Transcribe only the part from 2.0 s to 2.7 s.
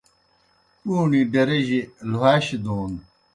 لُھاشیْ